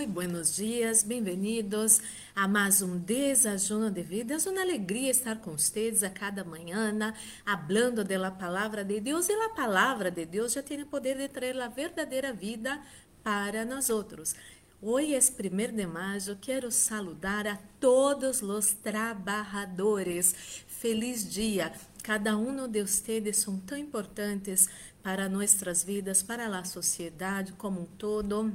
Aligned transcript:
Muito 0.00 0.12
buenos 0.12 0.56
dias, 0.56 1.02
bem-vindos 1.02 2.00
a 2.34 2.48
mais 2.48 2.80
um 2.80 2.96
Desajuno 2.96 3.90
de 3.90 4.00
Vida. 4.00 4.32
É 4.32 4.48
uma 4.48 4.62
alegria 4.62 5.10
estar 5.10 5.36
com 5.36 5.52
vocês 5.52 6.02
a 6.02 6.08
cada 6.08 6.42
manhã, 6.42 7.12
hablando 7.44 8.02
da 8.02 8.30
palavra 8.30 8.82
de 8.82 8.98
Deus. 8.98 9.28
E 9.28 9.32
a 9.34 9.50
palavra 9.50 10.10
de 10.10 10.24
Deus 10.24 10.54
já 10.54 10.62
tem 10.62 10.80
o 10.80 10.86
poder 10.86 11.18
de 11.18 11.28
trazer 11.28 11.60
a 11.60 11.68
verdadeira 11.68 12.32
vida 12.32 12.80
para 13.22 13.62
nós 13.66 13.90
outros. 13.90 14.34
Hoje 14.80 15.14
é 15.14 15.18
1 15.18 15.76
de 15.76 15.86
maio, 15.86 16.38
quero 16.40 16.72
saludar 16.72 17.46
a 17.46 17.58
todos 17.78 18.40
os 18.40 18.72
trabalhadores. 18.72 20.34
Feliz 20.66 21.30
dia! 21.30 21.74
Cada 22.02 22.38
um 22.38 22.66
de 22.66 22.82
vocês 22.82 23.36
são 23.36 23.58
tão 23.58 23.76
importantes 23.76 24.66
para 25.02 25.28
nossas 25.28 25.84
vidas, 25.84 26.22
para 26.22 26.46
a 26.46 26.64
sociedade 26.64 27.52
como 27.52 27.82
um 27.82 27.86
todo. 27.98 28.50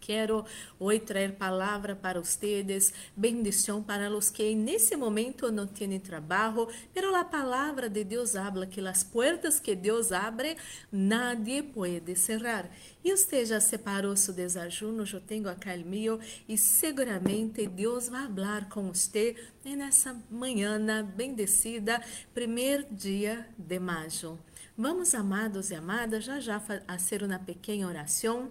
Quero 0.00 0.44
hoje 0.78 1.00
trazer 1.00 1.32
palavra 1.32 1.94
para 1.94 2.20
vocês, 2.20 2.92
bendição 3.14 3.82
para 3.82 4.10
os 4.10 4.30
que 4.30 4.54
nesse 4.54 4.96
momento 4.96 5.52
não 5.52 5.66
têm 5.66 6.00
trabalho, 6.00 6.68
pero 6.94 7.14
a 7.14 7.24
palavra 7.24 7.88
de 7.88 8.02
Deus 8.02 8.34
habla 8.34 8.66
que 8.66 8.80
as 8.80 9.04
portas 9.04 9.60
que 9.60 9.76
Deus 9.76 10.10
abre, 10.10 10.56
nadie 10.90 11.62
pode 11.62 12.16
cerrar. 12.16 12.68
E 13.04 13.14
você 13.14 13.44
já 13.44 13.60
separou 13.60 14.16
seu 14.16 14.34
desajuno, 14.34 15.04
eu 15.10 15.20
tenho 15.20 15.48
acá 15.48 15.74
o 15.74 15.86
meu, 15.86 16.18
e 16.48 16.56
seguramente 16.56 17.66
Deus 17.66 18.08
vai 18.08 18.26
falar 18.26 18.68
com 18.68 18.92
você 18.92 19.36
nessa 19.64 20.16
manhã 20.30 20.80
bendecida, 21.04 22.02
primeiro 22.32 22.86
dia 22.90 23.46
de 23.58 23.78
maio. 23.78 24.38
Vamos, 24.76 25.14
amados 25.14 25.70
e 25.70 25.74
amadas, 25.74 26.24
já 26.24 26.40
já 26.40 26.58
fazer 26.58 27.22
uma 27.22 27.38
pequena 27.38 27.86
oração 27.86 28.50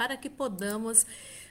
para 0.00 0.16
que 0.16 0.30
podamos 0.30 1.04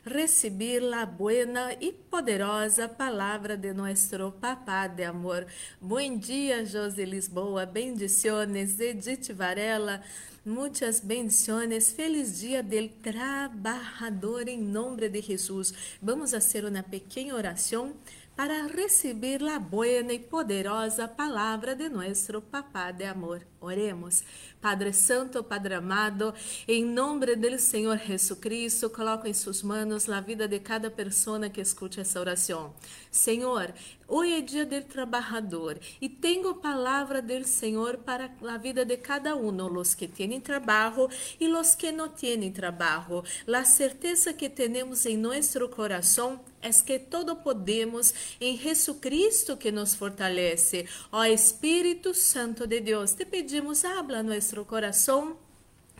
receber 0.03 0.81
a 0.91 1.05
buena 1.05 1.71
e 1.79 1.91
poderosa 1.91 2.89
palavra 2.89 3.55
de 3.55 3.71
nosso 3.73 4.31
Papá 4.41 4.87
de 4.87 5.03
amor. 5.03 5.45
Bom 5.79 6.17
dia, 6.17 6.65
José 6.65 7.05
Lisboa, 7.05 7.67
bendiciones, 7.67 8.79
Edith 8.79 9.31
Varela, 9.33 10.01
muitas 10.43 10.99
bendiciones, 10.99 11.91
feliz 11.91 12.39
dia 12.39 12.63
del 12.63 12.89
trabalhador 12.89 14.47
em 14.47 14.59
nome 14.59 15.07
de 15.09 15.21
Jesus. 15.21 15.71
Vamos 16.01 16.31
fazer 16.31 16.65
uma 16.65 16.81
pequena 16.81 17.35
oração 17.35 17.93
para 18.39 18.67
receber 18.67 19.43
a 19.43 19.59
buena 19.59 20.13
e 20.13 20.19
poderosa 20.19 21.09
palavra 21.09 21.75
de 21.75 21.89
nosso 21.89 22.41
Papá 22.41 22.89
de 22.89 23.03
amor. 23.03 23.45
Oremos. 23.59 24.23
Padre 24.61 24.93
Santo, 24.93 25.43
Padre 25.43 25.73
amado, 25.73 26.33
em 26.65 26.85
nome 26.85 27.35
do 27.35 27.59
Senhor 27.59 27.97
Jesucristo, 27.97 28.89
coloco 28.89 29.27
em 29.27 29.33
suas 29.33 29.61
mãos 29.61 30.07
a 30.07 30.21
vida 30.21 30.47
de 30.47 30.57
cada 30.57 30.89
pessoa 30.89 31.49
que 31.49 31.59
escute 31.59 31.99
essa 31.99 32.17
oração. 32.17 32.73
Senhor, 33.11 33.73
hoje 34.07 34.31
é 34.31 34.41
dia 34.41 34.65
do 34.65 34.81
trabalhador 34.83 35.77
e 35.99 36.07
tenho 36.07 36.55
palavra 36.55 37.21
do 37.21 37.45
Senhor 37.45 37.97
para 37.97 38.31
a 38.47 38.57
vida 38.57 38.85
de 38.85 38.95
cada 38.95 39.35
um, 39.35 39.77
os 39.77 39.93
que 39.93 40.07
têm 40.07 40.39
trabalho 40.39 41.09
e 41.41 41.49
os 41.49 41.75
que 41.75 41.91
não 41.91 42.07
têm 42.07 42.49
trabalho. 42.53 43.21
A 43.53 43.65
certeza 43.65 44.31
que 44.31 44.47
temos 44.47 45.05
em 45.05 45.17
nosso 45.17 45.67
coração 45.67 46.39
é 46.61 46.69
que 46.71 46.99
todo 46.99 47.35
podemos 47.35 48.13
em 48.39 48.57
Jesucristo 48.57 49.57
que 49.57 49.71
nos 49.71 49.95
fortalece. 49.95 50.85
Ó 51.11 51.23
Espírito 51.23 52.13
Santo 52.13 52.67
de 52.67 52.79
Deus, 52.79 53.13
te 53.13 53.25
pedimos, 53.25 53.85
habla 53.85 54.23
nosso 54.23 54.63
coração. 54.65 55.37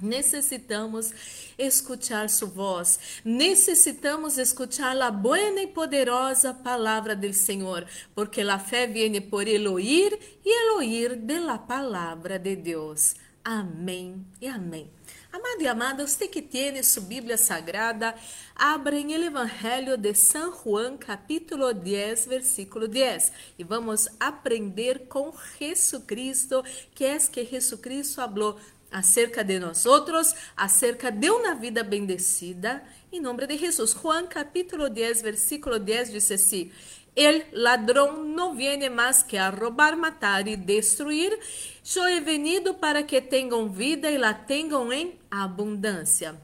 Necessitamos 0.02 1.14
escutar 1.58 2.30
sua 2.30 2.48
voz, 2.48 3.22
necessitamos 3.26 4.38
escutar 4.38 4.96
a 5.02 5.12
boa 5.12 5.38
e 5.40 5.68
poderosa 5.68 6.54
palavra 6.54 7.18
do 7.18 7.34
Senhor, 7.34 7.86
porque 8.16 8.40
a 8.40 8.58
fé 8.58 8.88
vem 8.88 9.20
por 9.20 9.46
eloir 9.46 10.18
e 10.46 10.50
eloir 10.50 11.18
de 11.18 11.40
la 11.40 11.58
palavra 11.58 12.40
de 12.40 12.56
Deus. 12.56 13.16
Amém 13.44 14.26
e 14.40 14.48
amém. 14.48 14.99
Amado 15.32 15.62
e 15.62 15.68
amada, 15.68 16.08
você 16.08 16.28
que 16.28 16.42
tem 16.42 16.82
sua 16.82 17.04
Bíblia 17.04 17.38
Sagrada, 17.38 18.16
abrem 18.56 19.16
o 19.16 19.24
Evangelho 19.24 19.96
de 19.96 20.16
São 20.16 20.52
Juan, 20.52 20.98
capítulo 20.98 21.72
10, 21.72 22.26
versículo 22.26 22.88
10. 22.88 23.32
E 23.60 23.64
vamos 23.64 24.08
aprender 24.20 25.06
com 25.08 25.32
Jesucristo, 25.60 26.64
que 26.96 27.06
é 27.06 27.20
que 27.20 27.46
Jesucristo 27.46 28.16
falou 28.16 28.60
acerca 28.92 29.44
de 29.44 29.60
nós 29.60 29.86
outros, 29.86 30.34
acerca 30.58 31.12
de 31.12 31.30
uma 31.30 31.54
vida 31.54 31.84
bendecida, 31.84 32.84
em 33.12 33.22
nome 33.22 33.46
de 33.46 33.56
Jesus. 33.56 33.92
Juan 33.92 34.26
capítulo 34.26 34.90
10, 34.90 35.22
versículo 35.22 35.78
10 35.78 36.12
diz 36.12 36.32
assim: 36.32 36.72
El 37.16 37.46
ladrão 37.52 38.24
não 38.24 38.56
viene 38.56 38.90
mais 38.90 39.24
que 39.24 39.38
a 39.38 39.50
roubar, 39.50 39.96
matar 39.98 40.48
e 40.48 40.56
destruir. 40.56 41.38
He 42.10 42.20
venido 42.22 42.74
para 42.76 43.04
que 43.04 43.20
tenham 43.20 43.70
vida 43.70 44.10
e 44.10 44.18
la 44.18 44.34
tenham 44.34 44.92
em 44.94 45.18
abundância. 45.30 46.36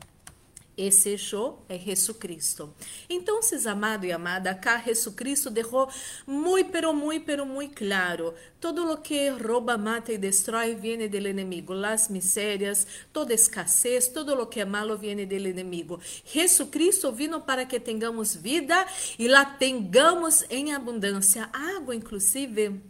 Esse 0.77 1.17
show 1.17 1.63
é 1.69 1.79
Jesucristo. 1.79 2.73
Então, 3.09 3.39
amado 3.69 4.05
e 4.05 4.11
amada, 4.11 4.51
acá 4.51 4.77
Jesucristo 4.77 5.49
deixou 5.49 5.89
muito, 6.27 6.69
pero 6.69 6.93
muito, 6.93 7.25
pero 7.25 7.45
muito 7.45 7.75
claro. 7.75 8.33
Todo 8.59 8.91
o 8.91 8.97
que 8.97 9.29
rouba, 9.29 9.77
mata 9.77 10.11
e 10.11 10.17
destrói 10.17 10.75
viene 10.75 11.07
del 11.07 11.27
inimigo. 11.27 11.73
Las 11.73 12.09
misérias, 12.09 12.85
toda 13.13 13.33
escassez, 13.33 14.09
todo 14.09 14.33
o 14.33 14.47
que 14.47 14.59
é 14.59 14.65
malo 14.65 14.97
viene 14.97 15.25
del 15.25 15.47
inimigo. 15.47 15.99
Jesucristo 16.25 17.09
vino 17.13 17.45
para 17.45 17.65
que 17.65 17.79
tenhamos 17.79 18.35
vida 18.35 18.85
e 19.17 19.29
la 19.29 19.45
tengamos 19.45 20.43
em 20.49 20.73
abundância. 20.73 21.49
Água, 21.53 21.95
inclusive, 21.95 22.81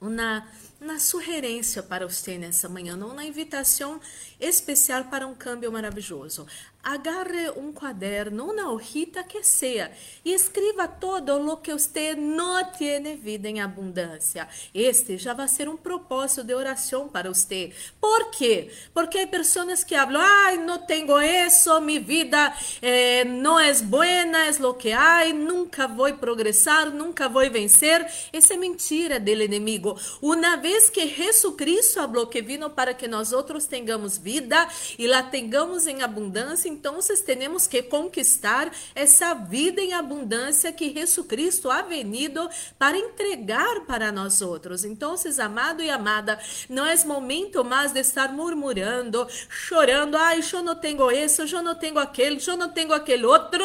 uma 0.00 0.46
na 0.80 0.98
sugerência 0.98 1.82
para 1.82 2.06
você 2.06 2.36
nessa 2.36 2.68
manhã, 2.68 2.96
uma 2.96 3.24
invitação 3.24 4.00
especial 4.38 5.04
para 5.04 5.26
um 5.26 5.34
câmbio 5.34 5.72
maravilhoso. 5.72 6.46
Agarre 6.88 7.50
um 7.56 7.72
caderno, 7.72 8.52
uma 8.52 8.70
hojita 8.70 9.24
que 9.24 9.42
seja 9.42 9.90
e 10.24 10.32
escreva 10.32 10.86
todo 10.86 11.34
o 11.34 11.56
que 11.56 11.72
você 11.72 12.14
não 12.14 12.64
tem 12.64 13.16
vida 13.16 13.48
em 13.48 13.60
abundância. 13.60 14.46
Este 14.72 15.18
já 15.18 15.34
vai 15.34 15.48
ser 15.48 15.68
um 15.68 15.76
propósito 15.76 16.44
de 16.44 16.54
oração 16.54 17.08
para 17.08 17.28
você. 17.28 17.72
Por 18.00 18.30
quê? 18.30 18.70
Porque 18.94 19.18
há 19.18 19.26
pessoas 19.26 19.82
que 19.82 19.96
falam, 19.96 20.22
ai, 20.22 20.58
não 20.58 20.78
tenho 20.78 21.20
isso, 21.20 21.80
minha 21.80 22.00
vida 22.00 22.54
eh, 22.80 23.24
não 23.24 23.58
é 23.58 23.72
boa, 23.82 24.06
é 24.06 24.50
o 24.64 24.74
que 24.74 24.92
há, 24.92 25.26
nunca 25.34 25.88
vou 25.88 26.14
progressar, 26.14 26.90
nunca 26.90 27.28
vou 27.28 27.50
vencer. 27.50 28.06
Essa 28.32 28.54
é 28.54 28.56
mentira 28.56 29.18
do 29.18 29.30
inimigo. 29.30 29.98
Uma 30.22 30.56
vez 30.56 30.88
que 30.88 31.08
Jesus 31.08 31.56
Cristo 31.56 31.94
falou 31.94 32.28
que 32.28 32.40
vino 32.40 32.70
para 32.70 32.94
que 32.94 33.08
nós 33.08 33.32
outros 33.32 33.66
tenhamos 33.66 34.16
vida 34.16 34.68
e 34.96 35.08
la 35.08 35.24
tenhamos 35.24 35.88
em 35.88 36.00
abundância, 36.00 36.75
então 36.76 37.00
temos 37.24 37.66
que 37.66 37.82
conquistar 37.82 38.70
essa 38.94 39.32
vida 39.34 39.80
em 39.80 39.94
abundância 39.94 40.70
que 40.72 40.92
Jesus 40.92 41.26
Cristo 41.26 41.70
ha 41.70 41.80
venido 41.80 42.48
para 42.78 42.98
entregar 42.98 43.80
para 43.86 44.12
nós 44.12 44.42
outros. 44.42 44.84
Então, 44.84 45.16
amado 45.40 45.82
e 45.82 45.90
amada, 45.90 46.38
não 46.68 46.84
é 46.84 46.94
momento 47.04 47.64
mais 47.64 47.92
de 47.92 48.00
estar 48.00 48.32
murmurando, 48.32 49.26
chorando, 49.48 50.16
ai, 50.16 50.40
eu 50.52 50.62
não 50.62 50.74
tenho 50.76 51.10
isso, 51.10 51.42
eu 51.42 51.62
não 51.62 51.74
tenho 51.74 51.98
aquele, 51.98 52.38
eu 52.46 52.56
não 52.56 52.70
tenho 52.70 52.92
aquele 52.92 53.24
outro. 53.24 53.64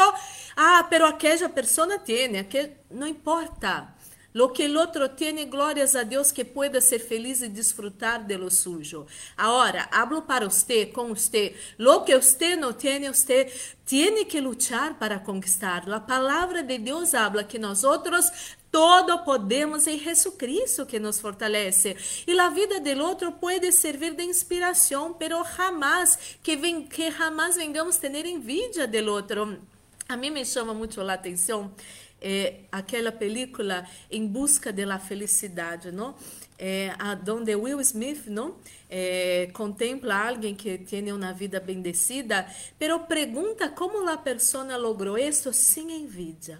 Ah, 0.55 0.85
pero 0.89 1.05
aquela 1.05 1.49
pessoa 1.49 1.99
tem, 1.99 2.39
aquele... 2.39 2.77
não 2.89 3.07
importa. 3.07 3.93
Lo 4.33 4.53
que 4.53 4.65
el 4.65 4.77
otro 4.77 5.11
tiene, 5.11 5.45
glórias 5.45 5.95
a 5.95 6.03
Deus 6.03 6.31
que 6.31 6.45
pueda 6.45 6.79
ser 6.79 7.01
feliz 7.01 7.41
e 7.41 7.49
disfrutar 7.49 8.25
de 8.25 8.37
lo 8.37 8.49
suyo. 8.49 9.05
Agora, 9.35 9.89
hablo 9.91 10.25
para 10.25 10.47
usted, 10.47 10.91
com 10.91 11.11
usted. 11.11 11.53
Lo 11.77 12.05
que 12.05 12.15
usted 12.15 12.57
no 12.57 12.73
tiene, 12.73 13.09
usted 13.09 13.51
tiene 13.85 14.25
que 14.25 14.41
luchar 14.41 14.97
para 14.97 15.21
conquistar. 15.21 15.89
A 15.91 15.99
palavra 15.99 16.63
de 16.63 16.79
Deus 16.79 17.13
habla 17.13 17.43
que 17.43 17.59
nós 17.59 17.83
outros 17.83 18.31
todo 18.71 19.19
podemos 19.25 19.85
em 19.85 19.99
Jesucristo 19.99 20.85
que 20.85 20.97
nos 20.97 21.19
fortalece. 21.19 21.97
E 22.25 22.39
a 22.39 22.49
vida 22.49 22.79
do 22.79 23.03
outro 23.03 23.33
pode 23.33 23.69
servir 23.73 24.15
de 24.15 24.23
inspiração, 24.23 25.13
pero 25.13 25.43
jamás 25.43 26.37
que, 26.41 26.55
ven, 26.55 26.87
que 26.87 27.11
jamás 27.11 27.57
vengamos 27.57 27.97
ter 27.97 28.25
envidia 28.25 28.87
do 28.87 29.11
outro. 29.11 29.59
A 30.07 30.15
mim 30.15 30.29
me 30.29 30.45
chama 30.45 30.73
muito 30.73 31.01
a 31.01 31.13
atenção 31.13 31.71
é, 32.21 32.61
aquela 32.71 33.11
película 33.11 33.87
Em 34.09 34.27
Busca 34.27 34.71
da 34.71 34.99
Felicidade, 34.99 35.91
não? 35.91 36.15
É, 36.57 36.93
a, 36.99 37.15
donde 37.15 37.55
Will 37.55 37.81
Smith 37.81 38.27
não 38.27 38.55
é, 38.87 39.49
contempla 39.51 40.27
alguém 40.27 40.53
que 40.53 40.77
tem 40.77 41.11
uma 41.11 41.33
vida 41.33 41.59
bendecida, 41.59 42.47
pero 42.77 42.99
pergunta 42.99 43.67
como 43.69 44.07
a 44.07 44.15
pessoa 44.17 44.77
logrou 44.77 45.17
isso 45.17 45.51
sem 45.51 45.91
envidia. 46.03 46.59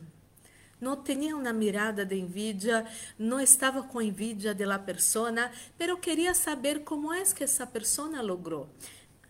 Não 0.79 0.95
tinha 0.95 1.37
uma 1.37 1.53
mirada 1.53 2.03
de 2.03 2.15
envidia, 2.15 2.83
não 3.19 3.39
estava 3.39 3.83
com 3.83 4.01
envidia 4.01 4.55
da 4.55 4.79
pessoa, 4.79 5.31
pero 5.77 5.95
queria 5.97 6.33
saber 6.33 6.79
como 6.79 7.13
é 7.13 7.21
que 7.25 7.43
essa 7.43 7.67
pessoa 7.67 8.19
logrou. 8.23 8.67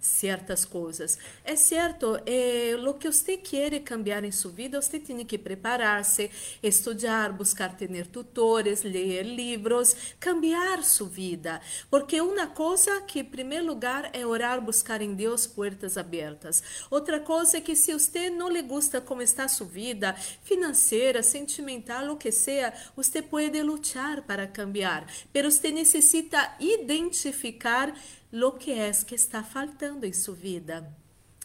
Certas 0.02 0.66
coisas. 0.66 1.20
É 1.46 1.56
certo, 1.56 2.20
é, 2.26 2.76
o 2.76 2.94
que 2.96 3.10
você 3.10 3.38
quer 3.38 3.80
cambiar 3.82 4.24
em 4.24 4.32
sua 4.32 4.52
vida, 4.52 4.82
você 4.82 5.00
tem 5.00 5.24
que 5.24 5.38
preparar-se, 5.38 6.32
estudar, 6.64 7.32
buscar 7.32 7.78
ter 7.78 8.08
tutores, 8.08 8.82
ler 8.82 9.24
livros, 9.24 9.96
cambiar 10.20 10.84
sua 10.84 11.08
vida. 11.08 11.62
Porque 11.90 12.20
uma 12.20 12.48
coisa 12.48 13.00
que, 13.02 13.20
em 13.20 13.24
primeiro 13.24 13.68
lugar, 13.68 14.10
é 14.12 14.26
orar, 14.26 14.60
buscar 14.60 15.02
em 15.02 15.14
Deus 15.14 15.46
portas 15.46 15.98
abertas. 15.98 16.64
Outra 16.90 17.20
coisa 17.20 17.58
é 17.58 17.62
que 17.62 17.76
se 17.76 17.94
você 17.94 18.32
não 18.32 18.50
lhe 18.50 18.64
gusta 18.64 19.00
como 19.00 19.22
está 19.22 19.48
sua 19.48 19.68
vida, 19.68 20.16
financeira, 20.42 21.22
sentimental, 21.22 22.10
o 22.10 22.18
que 22.18 22.32
seja, 22.32 22.74
você 22.96 23.22
pode 23.22 23.62
lutar 23.62 24.24
para 24.24 24.48
cambiar. 24.48 25.06
Mas 25.34 25.56
você 25.56 25.70
necessita 25.70 26.56
identificar 26.60 27.94
lo 28.32 28.54
que 28.54 28.72
é 28.72 28.92
que 28.92 29.16
está 29.16 29.44
faltando 29.44 30.06
em 30.06 30.14
sua 30.14 30.36
vida. 30.36 31.02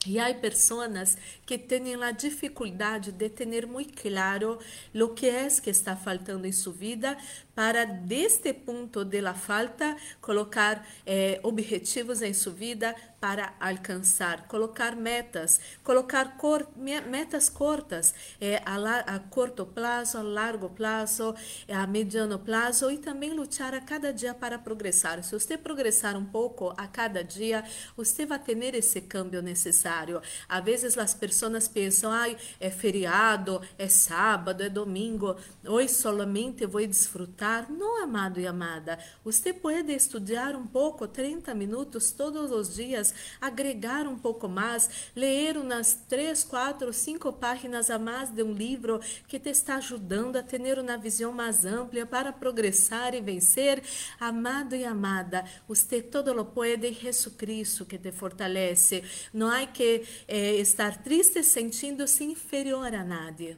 E 0.06 0.20
há 0.20 0.32
pessoas 0.32 1.18
que 1.44 1.58
têm 1.58 2.00
a 2.00 2.12
dificuldade 2.12 3.10
de 3.10 3.28
ter 3.28 3.66
muito 3.66 4.00
claro 4.00 4.58
o 4.94 5.08
que 5.08 5.28
é 5.28 5.48
que 5.48 5.70
está 5.70 5.96
faltando 5.96 6.46
em 6.46 6.52
sua 6.52 6.72
vida 6.72 7.18
para, 7.54 7.84
deste 7.84 8.52
ponto 8.52 9.04
de 9.04 9.20
la 9.20 9.34
falta, 9.34 9.96
colocar 10.20 10.86
eh, 11.04 11.40
objetivos 11.42 12.22
em 12.22 12.32
sua 12.32 12.52
vida 12.52 12.94
para 13.26 13.54
alcançar, 13.58 14.46
colocar 14.46 14.94
metas, 14.94 15.60
colocar 15.82 16.36
cor, 16.36 16.64
metas 16.76 17.48
curtas 17.48 18.14
eh, 18.40 18.62
a, 18.64 18.76
la, 18.76 19.00
a 19.00 19.18
curto 19.18 19.66
prazo, 19.66 20.18
a 20.18 20.22
largo 20.22 20.70
prazo, 20.70 21.34
a 21.68 21.84
mediano 21.88 22.38
prazo 22.38 22.88
e 22.88 22.98
também 22.98 23.32
lutar 23.32 23.74
a 23.74 23.80
cada 23.80 24.12
dia 24.12 24.32
para 24.32 24.60
progressar. 24.60 25.24
Se 25.24 25.32
você 25.32 25.58
progressar 25.58 26.16
um 26.16 26.24
pouco 26.24 26.72
a 26.76 26.86
cada 26.86 27.24
dia, 27.24 27.64
você 27.96 28.24
vai 28.24 28.38
ter 28.38 28.76
esse 28.76 29.00
câmbio 29.00 29.42
necessário. 29.42 30.22
Às 30.48 30.64
vezes 30.64 30.96
as 30.96 31.12
pessoas 31.12 31.66
pensam, 31.66 32.12
ai, 32.12 32.36
é 32.60 32.70
feriado, 32.70 33.60
é 33.76 33.88
sábado, 33.88 34.62
é 34.62 34.68
domingo, 34.68 35.34
hoje 35.66 35.94
solamente 35.94 36.64
vou 36.64 36.86
desfrutar 36.86 37.68
não, 37.72 38.04
amado 38.04 38.38
e 38.38 38.46
amada. 38.46 39.00
Você 39.24 39.52
pode 39.52 39.92
estudar 39.92 40.54
um 40.54 40.64
pouco, 40.64 41.08
30 41.08 41.52
minutos 41.56 42.12
todos 42.12 42.52
os 42.52 42.72
dias, 42.72 43.15
agregar 43.40 44.06
um 44.06 44.18
pouco 44.18 44.48
mais, 44.48 45.10
ler 45.14 45.56
umas 45.56 45.94
3, 46.08 46.44
4, 46.44 46.92
5 46.92 47.32
páginas 47.34 47.90
a 47.90 47.98
mais 47.98 48.30
de 48.30 48.42
um 48.42 48.52
livro 48.52 49.00
que 49.28 49.38
te 49.38 49.50
está 49.50 49.76
ajudando 49.76 50.36
a 50.36 50.42
ter 50.42 50.78
uma 50.78 50.96
visão 50.96 51.32
mais 51.32 51.64
ampla 51.64 52.06
para 52.06 52.32
progressar 52.32 53.14
e 53.14 53.20
vencer. 53.20 53.82
Amado 54.18 54.74
e 54.74 54.84
amada, 54.84 55.44
você 55.68 56.02
todo 56.02 56.32
lo 56.32 56.46
pode 56.46 56.86
em 56.86 56.94
Jesus 56.94 57.34
Cristo 57.36 57.84
que 57.84 57.98
te 57.98 58.12
fortalece. 58.12 59.02
Não 59.32 59.48
há 59.48 59.66
que 59.66 60.04
eh, 60.26 60.56
estar 60.56 61.02
triste 61.02 61.42
sentindo-se 61.42 62.24
inferior 62.24 62.94
a 62.94 63.04
nadie 63.04 63.56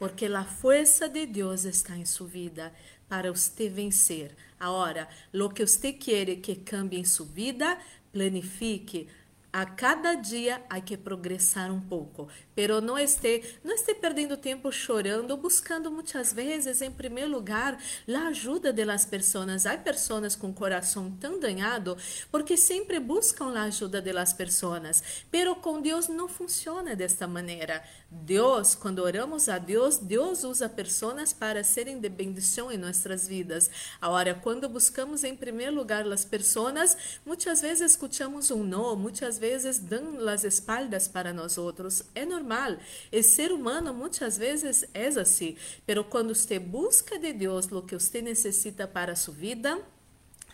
porque 0.00 0.24
a 0.24 0.44
força 0.44 1.10
de 1.10 1.26
Deus 1.26 1.64
está 1.64 1.94
em 1.94 2.06
sua 2.06 2.26
vida 2.26 2.72
para 3.06 3.30
você 3.30 3.68
vencer. 3.68 4.34
Agora, 4.58 5.06
lo 5.30 5.50
que 5.50 5.66
você 5.66 5.92
quer 5.92 6.36
que 6.36 6.56
cambie 6.56 6.98
em 6.98 7.04
sua 7.04 7.26
vida, 7.26 7.78
planifique. 8.12 9.08
A 9.52 9.66
cada 9.66 10.14
dia 10.14 10.62
há 10.70 10.80
que 10.80 10.96
progressar 10.96 11.72
um 11.72 11.80
pouco, 11.80 12.28
pero 12.54 12.80
não 12.80 12.96
esteja 12.96 13.58
não 13.64 13.74
esteja 13.74 13.98
perdendo 13.98 14.36
tempo 14.36 14.70
chorando, 14.70 15.36
buscando 15.36 15.90
muitas 15.90 16.32
vezes, 16.32 16.80
em 16.80 16.90
primeiro 16.90 17.30
lugar, 17.32 17.76
a 18.08 18.28
ajuda 18.28 18.72
das 18.72 19.04
pessoas. 19.04 19.66
Há 19.66 19.76
pessoas 19.76 20.36
com 20.36 20.52
coração 20.52 21.10
tão 21.20 21.40
danado 21.40 21.96
porque 22.30 22.56
sempre 22.56 23.00
buscam 23.00 23.52
a 23.56 23.64
ajuda 23.64 24.00
das 24.00 24.32
pessoas, 24.32 25.02
pero 25.32 25.56
com 25.56 25.80
Deus 25.80 26.06
não 26.06 26.28
funciona 26.28 26.94
desta 26.94 27.26
maneira. 27.26 27.82
Deus, 28.08 28.74
quando 28.74 29.00
oramos 29.00 29.48
a 29.48 29.58
Deus, 29.58 29.96
Deus 29.96 30.44
usa 30.44 30.68
pessoas 30.68 31.32
para 31.32 31.64
serem 31.64 31.98
de 31.98 32.08
bendição 32.08 32.70
em 32.70 32.78
nossas 32.78 33.26
vidas. 33.26 33.70
Agora, 34.00 34.34
quando 34.34 34.68
buscamos 34.68 35.24
em 35.24 35.34
primeiro 35.34 35.74
lugar 35.74 36.06
as 36.06 36.24
pessoas, 36.24 36.96
muitas 37.26 37.60
vezes 37.60 37.92
escutamos 37.92 38.50
um 38.50 38.62
não, 38.62 38.94
muitas 38.94 39.39
vezes 39.40 39.78
dão 39.78 40.28
as 40.28 40.44
espaldas 40.44 41.08
para 41.08 41.32
nós 41.32 41.58
outros. 41.58 42.02
É 42.14 42.24
normal. 42.24 42.76
O 43.10 43.22
ser 43.22 43.50
humano 43.50 43.92
muitas 43.92 44.36
vezes 44.36 44.84
é 44.94 45.08
assim. 45.08 45.56
Pero 45.86 46.04
quando 46.04 46.34
você 46.34 46.58
busca 46.58 47.18
de 47.18 47.32
Deus 47.32 47.66
o 47.72 47.82
que 47.82 47.94
você 47.98 48.20
necessita 48.20 48.86
para 48.86 49.16
sua 49.16 49.34
vida, 49.34 49.82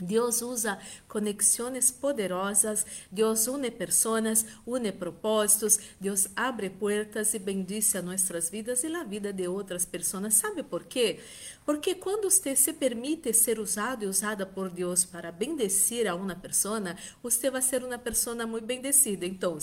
Deus 0.01 0.43
usa 0.43 0.79
conexões 1.09 1.91
poderosas, 1.91 2.87
Deus 3.11 3.47
une 3.47 3.71
pessoas, 3.71 4.45
une 4.67 4.93
propósitos, 4.93 5.79
Deus 6.01 6.29
abre 6.37 6.71
portas 6.71 7.35
e 7.35 7.39
bendice 7.39 7.99
a 7.99 8.03
nossas 8.03 8.51
vidas 8.51 8.85
e 8.85 8.95
a 8.95 9.05
vida 9.05 9.33
de 9.33 9.49
outras 9.49 9.85
pessoas. 9.85 10.35
¿Sabe 10.35 10.63
por 10.63 10.85
quê? 10.85 11.21
Porque 11.65 11.97
quando 11.97 12.31
você 12.31 12.55
se 12.55 12.73
permite 12.73 13.33
ser 13.33 13.59
usado 13.59 14.05
e 14.05 14.07
usada 14.07 14.47
por 14.47 14.71
Deus 14.71 15.05
para 15.05 15.33
bendecir 15.33 16.07
a 16.07 16.15
uma 16.15 16.37
pessoa, 16.37 16.95
você 17.21 17.51
vai 17.51 17.61
ser 17.61 17.83
uma 17.83 17.99
pessoa 17.99 18.47
muito 18.47 18.65
bendecida. 18.65 19.27
Então, 19.27 19.59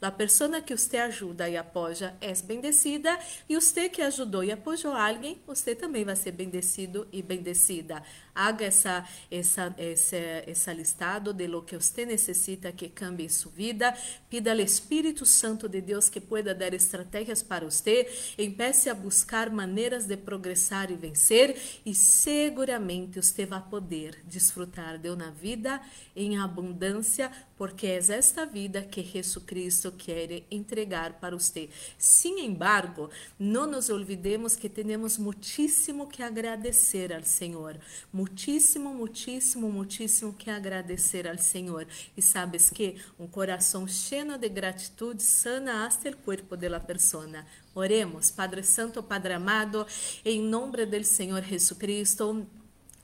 a 0.00 0.10
pessoa 0.10 0.62
que 0.62 0.74
você 0.74 0.96
ajuda 0.96 1.48
e 1.50 1.56
apoia 1.56 2.16
é 2.20 2.32
bendecida 2.42 3.18
e 3.48 3.54
você 3.54 3.88
que 3.90 4.00
ajudou 4.00 4.42
e 4.42 4.50
apoiou 4.50 4.94
alguém, 4.94 5.42
você 5.46 5.74
também 5.74 6.04
vai 6.04 6.16
ser 6.16 6.32
bendecido 6.32 7.06
e 7.12 7.20
bendecida. 7.20 8.02
Haga 8.34 8.64
essa, 8.64 9.06
essa, 9.30 9.74
esse, 9.76 10.16
esse 10.46 10.74
listado 10.74 11.32
de 11.32 11.46
lo 11.46 11.62
que 11.62 11.76
você 11.76 12.06
necessita 12.06 12.72
que 12.72 12.88
cambie 12.88 13.28
sua 13.28 13.52
vida. 13.52 13.94
Pida 14.30 14.52
ao 14.52 14.58
Espírito 14.60 15.26
Santo 15.26 15.68
de 15.68 15.80
Deus 15.80 16.08
que 16.08 16.20
pueda 16.20 16.54
dar 16.54 16.72
estratégias 16.72 17.42
para 17.42 17.64
você. 17.64 18.08
Empece 18.38 18.88
a 18.88 18.94
buscar 18.94 19.50
maneiras 19.50 20.06
de 20.06 20.16
progressar 20.16 20.90
e 20.90 20.94
vencer. 20.94 21.56
E 21.84 21.94
seguramente 21.94 23.20
você 23.20 23.44
vai 23.44 23.62
poder 23.62 24.22
desfrutar 24.24 24.98
de 24.98 25.10
uma 25.10 25.30
vida 25.30 25.80
em 26.16 26.38
abundância 26.38 27.30
porque 27.62 27.86
é 27.86 27.98
esta 27.98 28.44
vida 28.44 28.82
que 28.82 29.04
Jesus 29.04 29.44
Cristo 29.44 29.92
quer 29.92 30.42
entregar 30.50 31.20
para 31.20 31.36
você. 31.36 31.70
Sin 31.96 32.40
embargo, 32.40 33.08
não 33.38 33.68
nos 33.68 33.88
olvidemos 33.88 34.56
que 34.56 34.68
temos 34.68 35.16
muitíssimo 35.16 36.08
que 36.08 36.24
agradecer 36.24 37.12
ao 37.12 37.22
Senhor, 37.22 37.78
muitíssimo, 38.12 38.92
muitíssimo, 38.92 39.70
muitíssimo 39.70 40.32
que 40.32 40.50
agradecer 40.50 41.28
ao 41.28 41.38
Senhor. 41.38 41.86
E 42.16 42.20
sabes 42.20 42.68
que 42.68 42.96
um 43.16 43.28
coração 43.28 43.86
cheio 43.86 44.36
de 44.36 44.48
gratidão 44.48 45.16
sana 45.20 45.86
hasta 45.86 46.10
o 46.10 46.16
corpo 46.16 46.56
de 46.56 46.68
la 46.68 46.80
persona. 46.80 47.46
Oremos, 47.76 48.28
Padre 48.32 48.64
Santo, 48.64 49.04
Padre 49.04 49.34
amado, 49.34 49.86
em 50.24 50.42
nome 50.42 50.84
do 50.84 51.04
Senhor 51.04 51.44
Jesus 51.44 51.78
Cristo. 51.78 52.44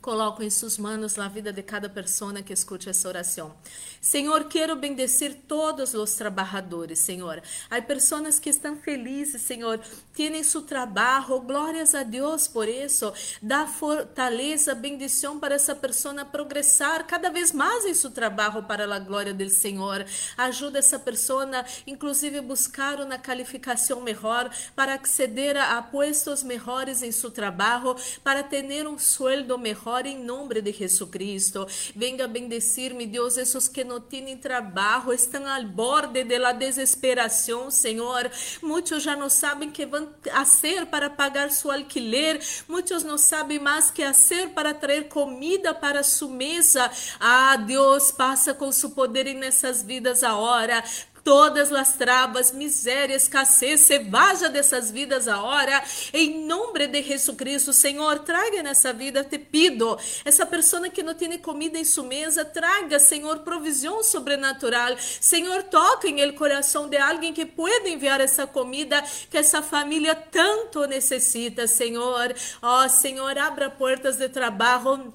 Coloco 0.00 0.44
em 0.44 0.48
suas 0.48 0.78
mãos 0.78 1.18
a 1.18 1.26
vida 1.26 1.52
de 1.52 1.60
cada 1.60 1.88
pessoa 1.88 2.32
que 2.40 2.52
escute 2.52 2.88
essa 2.88 3.08
oração. 3.08 3.52
Senhor, 4.00 4.44
quero 4.44 4.76
bendecer 4.76 5.34
todos 5.48 5.92
os 5.92 6.14
trabalhadores, 6.14 7.00
Senhor. 7.00 7.42
Há 7.68 7.82
pessoas 7.82 8.38
que 8.38 8.48
estão 8.48 8.76
felizes, 8.76 9.42
Senhor, 9.42 9.80
têm 10.14 10.40
seu 10.44 10.62
trabalho. 10.62 11.40
Glórias 11.40 11.96
a 11.96 12.04
Deus 12.04 12.46
por 12.46 12.68
isso. 12.68 13.12
Dá 13.42 13.66
fortaleza, 13.66 14.72
bendição 14.72 15.40
para 15.40 15.56
essa 15.56 15.74
pessoa 15.74 16.24
progressar 16.24 17.04
cada 17.04 17.28
vez 17.28 17.50
mais 17.50 17.84
em 17.84 17.92
seu 17.92 18.12
trabalho 18.12 18.62
para 18.62 18.94
a 18.94 18.98
glória 19.00 19.34
do 19.34 19.50
Senhor. 19.50 20.06
Ajuda 20.36 20.78
essa 20.78 20.98
pessoa, 20.98 21.44
inclusive, 21.88 22.40
buscar 22.40 23.00
uma 23.00 23.18
qualificação 23.18 24.00
melhor 24.00 24.48
para 24.76 24.94
acceder 24.94 25.56
a 25.56 25.82
postos 25.82 26.44
melhores 26.44 27.02
em 27.02 27.10
seu 27.10 27.32
trabalho, 27.32 27.96
para 28.22 28.44
ter 28.44 28.86
um 28.86 28.96
sueldo 28.96 29.58
melhor 29.58 29.87
mejor 29.88 30.06
em 30.06 30.18
nome 30.22 30.60
de 30.60 30.72
Jesucristo. 30.72 31.66
Venga 31.96 32.28
bendecir-me, 32.28 33.06
Deus, 33.06 33.38
esses 33.38 33.66
que 33.68 33.82
não 33.82 34.00
têm 34.00 34.36
trabalho, 34.36 35.12
estão 35.12 35.46
ao 35.46 35.64
borde 35.64 36.24
de 36.24 36.38
la 36.38 36.52
desesperação, 36.52 37.70
Senhor. 37.70 38.30
Muitos 38.62 39.02
já 39.02 39.16
não 39.16 39.30
sabem 39.30 39.70
que 39.70 39.86
vão 39.86 40.08
fazer 40.30 40.86
para 40.86 41.08
pagar 41.08 41.50
seu 41.50 41.70
alquiler, 41.70 42.40
muitos 42.68 43.02
não 43.02 43.16
sabem 43.16 43.58
mais 43.58 43.90
que 43.90 44.04
fazer 44.04 44.50
para 44.50 44.74
trazer 44.74 45.08
comida 45.08 45.72
para 45.72 46.02
sua 46.02 46.28
mesa. 46.28 46.90
Ah, 47.18 47.56
Deus, 47.56 48.10
passa 48.10 48.52
com 48.52 48.70
seu 48.70 48.90
poder 48.90 49.32
nessas 49.34 49.82
vidas 49.82 50.22
agora 50.22 50.82
todas 51.28 51.70
as 51.74 51.92
travas, 51.92 52.52
miséria, 52.52 53.14
escassez, 53.14 53.82
se 53.82 53.98
vaja 53.98 54.48
dessas 54.48 54.90
vidas 54.90 55.28
agora, 55.28 55.84
em 56.10 56.46
nome 56.46 56.86
de 56.86 57.02
Jesus 57.02 57.36
Cristo, 57.36 57.70
Senhor, 57.70 58.20
traga 58.20 58.62
nessa 58.62 58.94
vida, 58.94 59.22
te 59.22 59.38
pido, 59.38 59.98
essa 60.24 60.46
pessoa 60.46 60.88
que 60.88 61.02
não 61.02 61.12
tem 61.12 61.36
comida 61.36 61.78
em 61.78 61.84
sua 61.84 62.04
mesa, 62.04 62.46
traga, 62.46 62.98
Senhor, 62.98 63.40
provisão 63.40 64.02
sobrenatural, 64.02 64.96
Senhor, 64.98 65.64
toca 65.64 66.08
em 66.08 66.18
el 66.20 66.32
coração 66.32 66.88
de 66.88 66.96
alguém 66.96 67.34
que 67.34 67.44
pode 67.44 67.90
enviar 67.90 68.22
essa 68.22 68.46
comida 68.46 69.04
que 69.28 69.36
essa 69.36 69.60
família 69.60 70.14
tanto 70.14 70.86
necessita, 70.86 71.66
Senhor, 71.66 72.34
ó, 72.62 72.86
oh, 72.86 72.88
Senhor, 72.88 73.36
abra 73.36 73.68
portas 73.68 74.16
de 74.16 74.30
trabalho, 74.30 75.12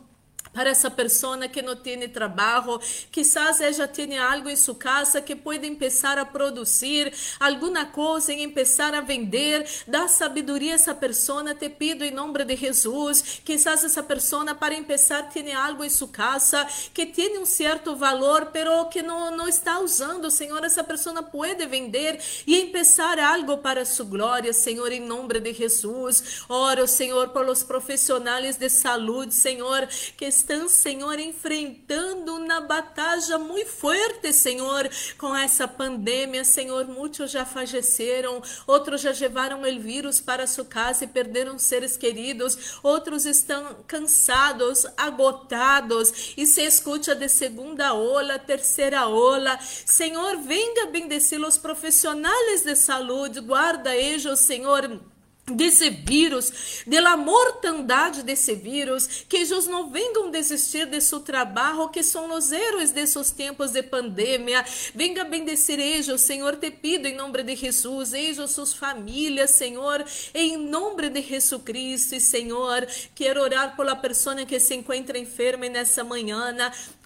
para 0.53 0.69
essa 0.69 0.89
pessoa 0.89 1.47
que 1.47 1.61
não 1.61 1.75
tem 1.75 2.07
trabalho, 2.07 2.79
quizás 3.11 3.59
ela 3.59 3.87
tenha 3.87 4.23
algo 4.23 4.49
em 4.49 4.55
sua 4.55 4.75
casa 4.75 5.21
que 5.21 5.35
pode 5.35 5.69
começar 5.71 6.17
a 6.17 6.25
produzir 6.25 7.11
alguma 7.39 7.85
coisa 7.85 8.31
e 8.33 8.47
começar 8.47 8.93
a 8.93 9.01
vender. 9.01 9.67
Dá 9.87 10.07
sabedoria 10.07 10.73
a 10.73 10.75
essa 10.75 10.93
pessoa, 10.93 11.53
te 11.55 11.69
pido 11.69 12.03
em 12.03 12.11
nome 12.11 12.43
de 12.45 12.55
Jesus. 12.55 13.41
Quizás 13.43 13.83
essa 13.83 14.03
pessoa 14.03 14.53
para 14.53 14.75
começar 14.75 15.23
tem 15.29 15.53
algo 15.53 15.83
em 15.83 15.89
sua 15.89 16.07
casa 16.07 16.67
que 16.93 17.05
tem 17.05 17.39
um 17.39 17.45
certo 17.45 17.95
valor, 17.95 18.47
pero 18.53 18.85
que 18.85 19.01
não, 19.01 19.35
não 19.35 19.47
está 19.47 19.79
usando, 19.79 20.29
Senhor. 20.29 20.63
Essa 20.63 20.83
pessoa 20.83 21.23
pode 21.23 21.65
vender 21.65 22.19
e 22.45 22.67
começar 22.67 23.17
algo 23.19 23.57
para 23.57 23.85
sua 23.85 24.05
glória, 24.05 24.53
Senhor, 24.53 24.91
em 24.91 24.99
nome 24.99 25.39
de 25.39 25.53
Jesus. 25.53 26.43
Oro, 26.47 26.87
Senhor, 26.87 27.29
pelos 27.29 27.63
profissionais 27.63 28.57
de 28.57 28.69
saúde, 28.69 29.33
Senhor, 29.33 29.87
que 30.17 30.25
estão, 30.43 30.67
Senhor, 30.67 31.17
enfrentando 31.19 32.35
uma 32.35 32.59
batalha 32.59 33.37
muito 33.39 33.69
forte, 33.69 34.33
Senhor, 34.33 34.89
com 35.17 35.33
essa 35.33 35.65
pandemia, 35.67 36.43
Senhor. 36.43 36.85
Muitos 36.85 37.31
já 37.31 37.45
faleceram, 37.45 38.41
outros 38.67 39.01
já 39.01 39.11
levaram 39.11 39.61
o 39.61 39.79
vírus 39.79 40.19
para 40.19 40.45
sua 40.45 40.65
casa 40.65 41.05
e 41.05 41.07
perderam 41.07 41.57
seres 41.57 41.95
queridos, 41.95 42.77
outros 42.83 43.25
estão 43.25 43.77
cansados, 43.87 44.85
agotados 44.97 46.33
e 46.35 46.45
se 46.45 46.61
escuta 46.61 47.15
de 47.15 47.29
segunda 47.29 47.93
ola, 47.93 48.37
terceira 48.37 49.07
ola. 49.07 49.57
Senhor, 49.61 50.37
venga 50.39 50.87
bendecer 50.87 51.39
os 51.39 51.57
profissionais 51.57 52.63
de 52.63 52.75
saúde, 52.75 53.39
guarda 53.39 53.95
eles, 53.95 54.39
Senhor 54.41 55.12
desse 55.45 55.89
vírus, 55.89 56.83
da 56.87 57.17
mortandade 57.17 58.23
desse 58.23 58.55
vírus, 58.55 59.25
que 59.27 59.37
eles 59.37 59.67
não 59.67 59.89
venham 59.89 60.31
desistir 60.31 60.85
de 60.85 61.01
seu 61.01 61.19
trabalho, 61.19 61.89
que 61.89 62.01
são 62.01 62.33
os 62.33 62.51
heróis 62.51 62.91
desses 62.91 63.31
tempos 63.31 63.71
de 63.71 63.83
pandemia. 63.83 64.63
Venga 64.95 65.25
bendecir 65.25 65.79
eles, 65.79 66.21
Senhor, 66.21 66.55
te 66.55 66.71
pido 66.71 67.07
em 67.07 67.15
nome 67.15 67.43
de 67.43 67.55
Jesus, 67.55 68.13
eles, 68.13 68.51
suas 68.51 68.73
famílias, 68.73 69.51
Senhor, 69.51 70.05
em 70.33 70.55
nome 70.55 71.09
de 71.09 71.21
Jesus 71.21 71.61
Cristo, 71.61 72.19
Senhor, 72.19 72.87
quero 73.13 73.41
orar 73.41 73.75
pela 73.75 73.95
pessoa 73.95 74.45
que 74.45 74.59
se 74.59 74.75
encontra 74.75 75.17
enferma 75.17 75.67
nessa 75.67 76.03
manhã, 76.03 76.55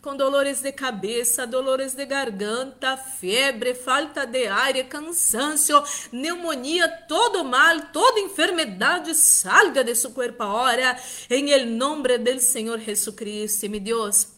com 0.07 0.15
dolores 0.15 0.61
de 0.61 0.71
cabeça, 0.71 1.45
dolores 1.45 1.93
de 1.93 2.05
garganta, 2.05 2.95
febre, 2.95 3.75
falta 3.75 4.25
de 4.25 4.47
ar, 4.47 4.73
cansaço, 4.85 5.83
pneumonia, 6.09 6.87
todo 7.09 7.43
mal, 7.43 7.77
toda 7.91 8.21
enfermidade 8.21 9.13
salga 9.13 9.83
de 9.83 9.93
seu 9.93 10.11
corpo 10.11 10.41
agora, 10.41 10.97
em 11.29 11.65
nome 11.65 12.17
del 12.19 12.39
Senhor 12.39 12.79
Jesucristo. 12.79 13.69
Mi 13.69 13.81
Deus, 13.81 14.29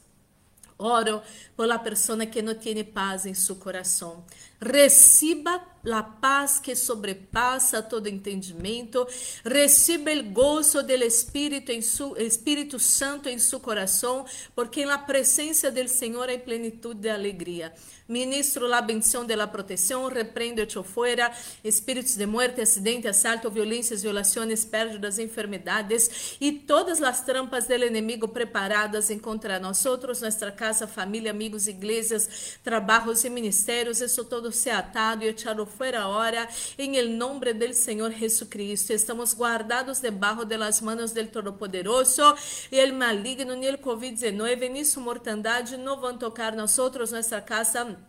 oro 0.76 1.22
pela 1.56 1.78
pessoa 1.78 2.26
que 2.26 2.42
não 2.42 2.56
tem 2.56 2.84
paz 2.84 3.28
em 3.28 3.36
seu 3.36 3.56
coração. 3.56 4.26
Reciba 4.60 5.62
a 5.92 6.04
paz 6.04 6.60
que 6.60 6.76
sobrepassa 6.76 7.82
todo 7.82 8.08
entendimento. 8.08 9.08
Reciba 9.44 10.12
o 10.12 10.24
gozo 10.24 10.84
do 10.84 10.94
Espírito, 10.94 11.72
em 11.72 11.82
su, 11.82 12.16
Espírito 12.18 12.80
Santo 12.80 13.30
em 13.30 13.40
seu 13.40 13.60
coração, 13.60 14.26
porque 14.56 14.86
na 14.86 14.98
presença 14.98 15.72
do 15.72 15.88
Senhor 15.88 16.30
há 16.30 16.38
plenitude 16.38 17.02
de 17.02 17.10
alegria. 17.10 17.74
Ministro 18.10 18.68
la 18.68 18.82
bendición 18.82 19.28
de 19.28 19.36
la 19.36 19.52
protección, 19.52 20.10
reprendo 20.10 20.64
echo 20.64 20.82
fuera 20.82 21.32
espíritos 21.64 22.18
de 22.18 22.26
muerte, 22.26 22.64
acidente, 22.64 23.08
asalto, 23.08 23.52
violências, 23.52 24.02
violações, 24.02 24.66
pérdidas, 24.66 25.20
enfermedades 25.20 26.36
e 26.40 26.52
todas 26.52 27.04
as 27.04 27.24
trampas 27.24 27.68
del 27.68 27.84
enemigo 27.84 28.28
preparadas 28.30 29.12
em 29.12 29.20
contra 29.20 29.60
nós 29.60 29.86
outros, 29.86 30.22
nossa 30.22 30.52
casa, 30.52 30.88
família, 30.88 31.30
amigos, 31.30 31.68
igrejas, 31.68 32.58
trabalhos 32.64 33.24
e 33.24 33.30
ministérios. 33.30 34.02
Isso 34.02 34.26
todo 34.26 34.52
se 34.52 34.72
atado 34.72 35.24
e 35.24 35.28
echado 35.28 35.68
fuera 35.70 36.02
ahora 36.02 36.50
em 36.78 36.96
el 36.96 37.18
nombre 37.18 37.54
del 37.54 37.74
Senhor 37.74 38.12
Jesucristo. 38.12 38.94
Estamos 38.94 39.34
guardados 39.34 40.02
debaixo 40.02 40.44
de 40.44 40.58
las 40.58 40.82
manos 40.82 41.14
del 41.14 41.30
Todopoderoso 41.30 42.36
e 42.72 42.80
el 42.80 42.94
maligno 42.94 43.56
ni 43.56 43.68
el 43.68 43.80
COVID-19 43.80 44.70
ni 44.70 44.84
su 44.84 45.00
mortandade 45.00 45.78
não 45.78 46.00
vão 46.02 46.18
tocar 46.18 46.56
nós 46.56 46.78
outros, 46.80 47.12
nossa 47.12 47.40
casa 47.40 48.09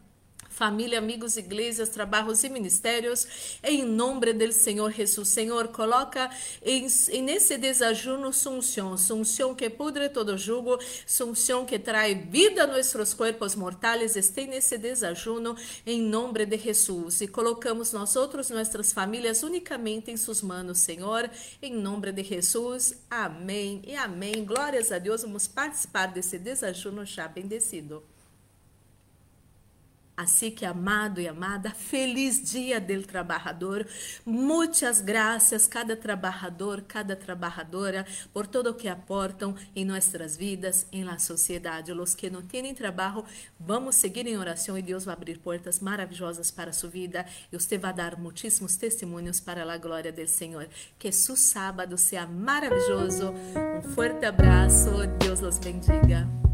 família, 0.60 0.98
amigos, 0.98 1.38
igrejas, 1.38 1.88
trabalhos 1.88 2.44
e 2.44 2.50
ministérios, 2.50 3.26
em 3.64 3.82
nome 3.82 4.30
do 4.34 4.52
Senhor 4.52 4.92
Jesus. 4.92 5.30
Senhor, 5.30 5.68
coloca 5.68 6.30
em, 6.62 6.86
nesse 7.22 7.56
desajuno 7.56 8.30
sunção, 8.30 8.94
sunção 8.98 9.54
que 9.54 9.70
pudre 9.70 10.10
todo 10.10 10.36
jugo, 10.36 10.78
sunção 11.06 11.64
que 11.64 11.78
traz 11.78 12.14
vida 12.28 12.64
a 12.64 12.66
nossos 12.66 13.14
corpos 13.14 13.54
mortais, 13.54 14.16
este 14.16 14.46
nesse 14.46 14.76
desajuno, 14.76 15.56
em 15.86 16.02
nome 16.02 16.44
de 16.44 16.58
Jesus. 16.58 17.22
E 17.22 17.26
colocamos 17.26 17.94
nós 17.94 18.14
outros, 18.14 18.50
nossas 18.50 18.92
famílias, 18.92 19.42
unicamente 19.42 20.10
em 20.10 20.16
suas 20.18 20.42
mãos, 20.42 20.76
Senhor, 20.76 21.30
em 21.62 21.72
nome 21.72 22.12
de 22.12 22.22
Jesus. 22.22 23.02
Amém 23.08 23.80
e 23.86 23.94
amém. 23.94 24.44
Glórias 24.44 24.92
a 24.92 24.98
Deus, 24.98 25.22
vamos 25.22 25.48
participar 25.48 26.08
desse 26.08 26.38
desajuno 26.38 27.06
já 27.06 27.26
bendecido. 27.26 28.02
Assim 30.20 30.50
que, 30.50 30.66
amado 30.66 31.18
e 31.18 31.26
amada, 31.26 31.70
feliz 31.70 32.42
dia 32.42 32.78
del 32.78 33.06
trabalhador. 33.06 33.86
Muitas 34.26 35.00
graças, 35.00 35.66
cada 35.66 35.96
trabalhador, 35.96 36.82
cada 36.82 37.16
trabalhadora, 37.16 38.04
por 38.30 38.46
todo 38.46 38.68
o 38.68 38.74
que 38.74 38.86
aportam 38.86 39.54
em 39.74 39.82
nossas 39.82 40.36
vidas, 40.36 40.86
em 40.92 41.04
la 41.04 41.18
sociedade. 41.18 41.90
Os 41.92 42.14
que 42.14 42.28
não 42.28 42.42
têm 42.42 42.74
trabalho, 42.74 43.24
vamos 43.58 43.96
seguir 43.96 44.26
em 44.26 44.36
oração 44.36 44.76
e 44.76 44.82
Deus 44.82 45.06
vai 45.06 45.14
abrir 45.14 45.38
portas 45.38 45.80
maravilhosas 45.80 46.50
para 46.50 46.70
sua 46.70 46.90
vida 46.90 47.24
e 47.50 47.58
você 47.58 47.78
vai 47.78 47.94
dar 47.94 48.18
muitíssimos 48.18 48.76
testemunhos 48.76 49.40
para 49.40 49.72
a 49.72 49.78
glória 49.78 50.12
do 50.12 50.28
Senhor. 50.28 50.68
Que 50.98 51.10
seu 51.10 51.34
sábado 51.34 51.96
seja 51.96 52.26
maravilhoso. 52.26 53.32
Um 53.32 53.94
forte 53.94 54.26
abraço. 54.26 54.90
Deus 55.18 55.40
os 55.40 55.58
bendiga. 55.58 56.49